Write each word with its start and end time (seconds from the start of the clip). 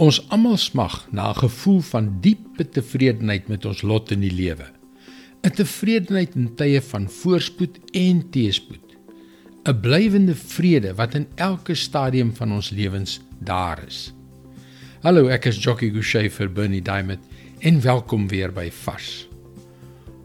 Ons 0.00 0.22
almal 0.32 0.56
smag 0.56 1.06
na 1.12 1.30
'n 1.30 1.36
gevoel 1.44 1.80
van 1.80 2.20
diepe 2.20 2.68
tevredenheid 2.68 3.48
met 3.48 3.64
ons 3.64 3.82
lot 3.82 4.10
in 4.10 4.20
die 4.20 4.32
lewe. 4.32 4.64
'n 5.42 5.50
Tevredenheid 5.50 6.34
in 6.34 6.54
tye 6.54 6.80
van 6.80 7.08
voorspoed 7.08 7.78
en 7.92 8.30
teëspoed. 8.30 8.96
'n 9.64 9.80
Blywende 9.80 10.34
vrede 10.34 10.94
wat 10.94 11.14
in 11.14 11.26
elke 11.34 11.74
stadium 11.74 12.34
van 12.34 12.52
ons 12.52 12.70
lewens 12.70 13.20
daar 13.38 13.84
is. 13.86 14.12
Hallo, 15.02 15.28
ek 15.28 15.44
is 15.44 15.62
Jockey 15.62 15.90
Gouchee 15.90 16.30
vir 16.30 16.48
Bernie 16.48 16.82
Diamond 16.82 17.20
en 17.58 17.80
welkom 17.80 18.28
weer 18.28 18.52
by 18.52 18.70
Vars. 18.70 19.28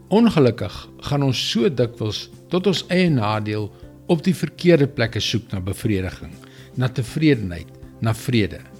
Ongelukkig 0.08 0.88
gaan 0.98 1.22
ons 1.22 1.50
so 1.50 1.68
dikwels 1.74 2.30
tot 2.48 2.66
ons 2.66 2.84
eie 2.88 3.10
nadeel 3.10 3.72
op 4.06 4.24
die 4.24 4.34
verkeerde 4.34 4.86
plekke 4.86 5.20
soek 5.20 5.52
na 5.52 5.60
bevrediging, 5.60 6.32
na 6.74 6.88
tevredenheid, 6.88 7.68
na 8.00 8.14
vrede. 8.14 8.77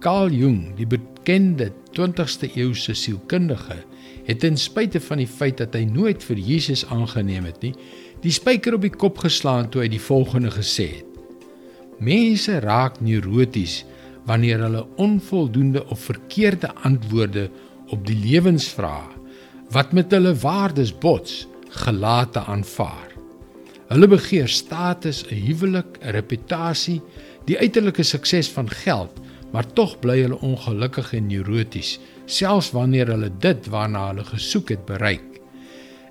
Carl 0.00 0.32
Jung, 0.32 0.70
die 0.78 0.86
bekende 0.88 1.66
20ste 1.92 2.48
eeuse 2.56 2.94
sielkundige, 2.96 3.82
het 4.24 4.38
ten 4.40 4.56
spyte 4.56 5.00
van 5.04 5.20
die 5.20 5.28
feit 5.28 5.58
dat 5.60 5.76
hy 5.76 5.82
nooit 5.84 6.24
vir 6.24 6.40
Jesus 6.40 6.86
aangeneem 6.88 7.44
het 7.44 7.60
nie, 7.60 7.74
die 8.24 8.32
spyker 8.32 8.78
op 8.78 8.86
die 8.86 8.94
kop 8.94 9.20
geslaan 9.20 9.68
toe 9.68 9.84
hy 9.84 9.90
die 9.92 10.00
volgende 10.00 10.54
gesê 10.54 10.86
het: 10.94 11.20
Mense 12.00 12.62
raak 12.64 12.96
neuroties 13.04 13.82
wanneer 14.24 14.64
hulle 14.64 14.86
onvoldoende 14.96 15.84
of 15.92 16.08
verkeerde 16.08 16.72
antwoorde 16.88 17.50
op 17.92 18.06
die 18.08 18.16
lewensvrae 18.16 19.18
wat 19.76 19.92
met 19.92 20.10
hulle 20.16 20.32
waardes 20.42 20.90
bots, 20.96 21.44
gelate 21.84 22.40
aanvaar. 22.48 23.12
Hulle 23.92 24.08
begeer 24.08 24.48
status, 24.48 25.26
'n 25.28 25.44
huwelik, 25.44 26.00
'n 26.00 26.16
reputasie, 26.16 27.02
die 27.44 27.58
uiterlike 27.58 28.02
sukses 28.02 28.48
van 28.48 28.70
geld 28.70 29.20
maar 29.50 29.66
tog 29.74 29.96
bly 30.02 30.20
hulle 30.22 30.38
ongelukkig 30.46 31.12
en 31.18 31.26
neuroties, 31.30 31.98
selfs 32.26 32.70
wanneer 32.76 33.10
hulle 33.12 33.30
dit 33.42 33.68
waarna 33.72 34.06
hulle 34.10 34.24
gesoek 34.28 34.74
het 34.76 34.84
bereik. 34.88 35.26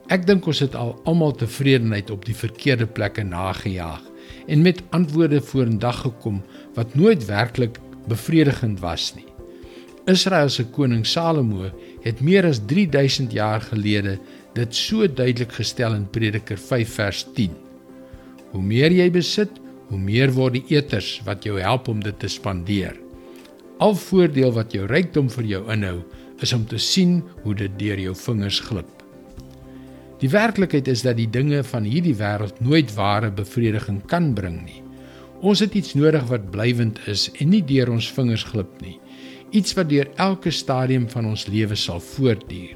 Ek 0.09 0.25
dink 0.25 0.47
ons 0.49 0.63
het 0.63 0.75
al 0.75 0.95
almal 1.07 1.35
tevredenheid 1.37 2.09
op 2.09 2.25
die 2.25 2.35
verkeerde 2.35 2.87
plekke 2.89 3.23
nagejaag 3.23 4.01
en 4.49 4.63
met 4.65 4.81
antwoorde 4.95 5.41
vorendag 5.41 6.01
gekom 6.01 6.41
wat 6.73 6.95
nooit 6.97 7.25
werklik 7.29 7.77
bevredigend 8.09 8.79
was 8.81 9.13
nie. 9.15 9.27
Israel 10.09 10.49
se 10.49 10.65
koning 10.73 11.05
Salomo 11.05 11.69
het 12.01 12.21
meer 12.25 12.47
as 12.49 12.61
3000 12.65 13.33
jaar 13.35 13.61
gelede 13.61 14.17
dit 14.57 14.75
so 14.75 15.05
duidelik 15.05 15.53
gestel 15.59 15.93
in 15.93 16.07
Prediker 16.09 16.57
5 16.57 16.95
vers 16.97 17.25
10. 17.35 17.53
Hoe 18.51 18.63
meer 18.65 18.91
jy 18.91 19.11
besit, 19.13 19.51
hoe 19.89 19.99
meer 19.99 20.33
word 20.33 20.57
die 20.57 20.65
eters 20.73 21.19
wat 21.27 21.45
jou 21.45 21.59
help 21.61 21.87
om 21.91 22.01
dit 22.01 22.17
te 22.19 22.29
spandeer. 22.31 22.97
Al 23.79 23.95
voordeel 23.95 24.51
wat 24.51 24.73
jou 24.75 24.83
rykdom 24.91 25.29
vir 25.31 25.45
jou 25.47 25.61
inhou, 25.71 26.01
is 26.43 26.51
om 26.55 26.65
te 26.67 26.79
sien 26.79 27.21
hoe 27.45 27.53
dit 27.55 27.71
deur 27.79 27.99
jou 27.99 28.15
vingers 28.15 28.59
glip. 28.67 28.91
Die 30.19 30.31
werklikheid 30.31 30.89
is 30.91 31.05
dat 31.05 31.15
die 31.15 31.29
dinge 31.31 31.61
van 31.63 31.85
hierdie 31.87 32.15
wêreld 32.19 32.59
nooit 32.59 32.91
ware 32.97 33.29
bevrediging 33.31 34.01
kan 34.11 34.33
bring 34.35 34.57
nie. 34.65 34.81
Ons 35.39 35.63
het 35.63 35.77
iets 35.79 35.95
nodig 35.95 36.25
wat 36.27 36.49
blywend 36.51 36.99
is 37.07 37.29
en 37.39 37.53
nie 37.53 37.63
deur 37.63 37.93
ons 37.93 38.09
vingers 38.17 38.43
glip 38.51 38.73
nie. 38.83 38.97
Iets 39.55 39.71
wat 39.77 39.87
deur 39.89 40.11
elke 40.19 40.51
stadium 40.51 41.07
van 41.09 41.29
ons 41.31 41.47
lewe 41.47 41.77
sal 41.79 42.03
voortduur. 42.03 42.75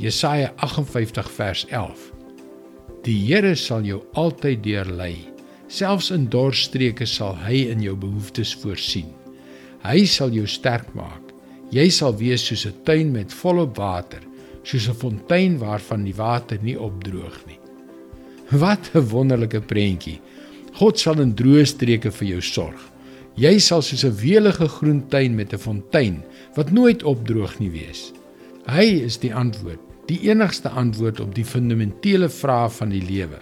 Jesaja 0.00 0.52
58 0.60 1.30
vers 1.38 1.64
11. 1.72 2.04
Die 3.08 3.16
Here 3.24 3.54
sal 3.56 3.88
jou 3.88 4.02
altyd 4.20 4.60
deurlei. 4.64 5.14
Selfs 5.72 6.10
in 6.12 6.28
dorstreke 6.28 7.08
sal 7.08 7.38
hy 7.46 7.64
in 7.72 7.80
jou 7.80 7.96
behoeftes 7.96 8.52
voorsien. 8.60 9.08
Hy 9.80 10.04
sal 10.04 10.34
jou 10.36 10.44
sterk 10.44 10.90
maak. 10.92 11.30
Jy 11.72 11.86
sal 11.94 12.12
wees 12.18 12.42
soos 12.44 12.66
'n 12.66 12.84
tuin 12.84 13.12
met 13.12 13.32
volop 13.32 13.78
water, 13.78 14.20
soos 14.62 14.88
'n 14.88 14.94
fontein 14.94 15.58
waarvan 15.58 16.04
die 16.04 16.14
water 16.14 16.58
nie 16.62 16.76
opdroog 16.76 17.46
nie. 17.46 17.58
Wat 18.50 18.90
'n 18.94 19.08
wonderlike 19.08 19.60
prentjie. 19.60 20.20
God 20.74 20.98
sal 20.98 21.20
in 21.20 21.34
droë 21.34 21.66
streke 21.66 22.10
vir 22.10 22.28
jou 22.28 22.40
sorg. 22.40 22.80
Jy 23.36 23.58
sal 23.58 23.82
soos 23.82 24.04
'n 24.04 24.16
welige 24.16 24.68
groen 24.68 25.08
tuin 25.08 25.34
met 25.34 25.52
'n 25.54 25.58
fontein 25.58 26.22
wat 26.56 26.72
nooit 26.72 27.02
opdroog 27.02 27.58
nie 27.58 27.70
wees. 27.70 28.12
Hy 28.66 29.02
is 29.04 29.16
die 29.18 29.34
antwoord, 29.34 29.80
die 30.06 30.28
enigste 30.28 30.68
antwoord 30.68 31.20
op 31.20 31.34
die 31.34 31.44
fundamentele 31.44 32.28
vrae 32.28 32.68
van 32.68 32.88
die 32.90 33.02
lewe. 33.02 33.38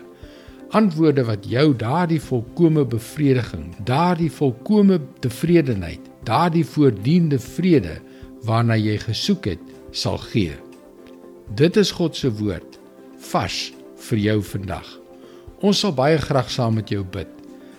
Antwoorde 0.70 1.24
wat 1.24 1.48
jou 1.48 1.76
daardie 1.76 2.20
volkomme 2.20 2.84
bevrediging, 2.84 3.74
daardie 3.84 4.30
volkomme 4.30 5.00
tevredenheid 5.20 6.07
daardie 6.28 6.66
voordiende 6.66 7.38
vrede 7.40 7.98
waarna 8.44 8.76
jy 8.76 8.98
gesoek 9.00 9.48
het, 9.54 9.62
sal 9.90 10.18
gee. 10.28 10.54
Dit 11.56 11.78
is 11.80 11.94
God 11.96 12.16
se 12.16 12.30
woord 12.40 12.76
vars 13.30 13.72
vir 14.08 14.20
jou 14.22 14.36
vandag. 14.52 14.86
Ons 15.64 15.82
sal 15.82 15.94
baie 15.96 16.18
graag 16.22 16.50
saam 16.52 16.76
met 16.78 16.92
jou 16.92 17.02
bid. 17.02 17.30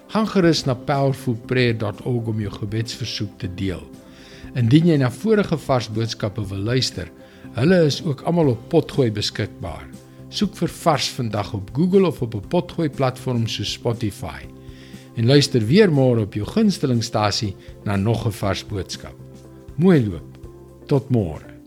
Gaan 0.10 0.28
gerus 0.28 0.66
na 0.66 0.74
powerfulprayer.org 0.74 2.30
om 2.34 2.42
jou 2.42 2.52
gebedsversoek 2.58 3.38
te 3.40 3.50
deel. 3.62 3.84
Indien 4.58 4.90
jy 4.90 4.98
na 4.98 5.12
vorige 5.14 5.58
vars 5.70 5.88
boodskappe 5.94 6.44
wil 6.50 6.66
luister, 6.74 7.12
hulle 7.56 7.84
is 7.86 8.02
ook 8.04 8.26
almal 8.28 8.56
op 8.56 8.70
Potgooi 8.74 9.12
beskikbaar. 9.14 9.86
Soek 10.34 10.58
vir 10.58 10.74
vars 10.82 11.10
vandag 11.14 11.54
op 11.54 11.70
Google 11.78 12.10
of 12.10 12.22
op 12.26 12.36
'n 12.36 12.48
Potgooi 12.50 12.90
platform 12.90 13.48
soos 13.48 13.78
Spotify 13.78 14.59
en 15.20 15.28
luister 15.28 15.66
weer 15.68 15.92
môre 15.92 16.24
op 16.24 16.36
jou 16.38 16.48
gunstelingstasie 16.48 17.52
na 17.84 17.98
nog 18.00 18.26
'n 18.26 18.32
vars 18.32 18.64
boodskap. 18.64 19.16
Mooi 19.76 20.00
loop. 20.08 20.38
Tot 20.88 21.10
môre. 21.10 21.59